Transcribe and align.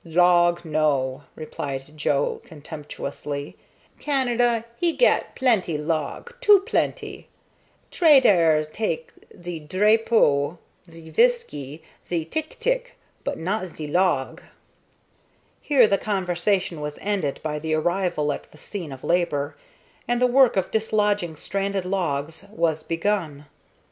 "Log, 0.03 0.65
no," 0.65 1.21
replied 1.35 1.95
Joe, 1.95 2.41
contemptuously. 2.43 3.55
"Canada, 3.99 4.65
he 4.79 4.93
gat 4.93 5.35
plenty 5.35 5.77
log 5.77 6.33
too 6.41 6.61
plenty. 6.61 7.27
Tradair 7.91 8.63
tak' 8.65 9.13
ze 9.43 9.59
drapeau, 9.59 10.57
ze 10.89 11.11
viskey, 11.11 11.83
ze 12.09 12.25
tick 12.25 12.57
tick, 12.59 12.97
but 13.23 13.37
not 13.37 13.67
ze 13.67 13.85
log." 13.85 14.41
Here 15.61 15.85
the 15.87 15.99
conversation 15.99 16.81
was 16.81 16.97
ended 16.99 17.39
by 17.43 17.59
the 17.59 17.75
arrival 17.75 18.33
at 18.33 18.51
the 18.51 18.57
scene 18.57 18.91
of 18.91 19.03
labor, 19.03 19.55
and 20.07 20.19
the 20.19 20.25
work 20.25 20.57
of 20.57 20.71
dislodging 20.71 21.35
stranded 21.35 21.85
logs 21.85 22.47
was 22.49 22.81
begun. 22.81 23.45